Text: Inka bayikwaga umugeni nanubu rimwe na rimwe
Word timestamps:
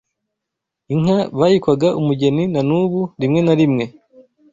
Inka 0.93 1.17
bayikwaga 1.39 1.89
umugeni 1.99 2.43
nanubu 2.53 3.01
rimwe 3.21 3.39
na 3.43 3.53
rimwe 3.59 3.85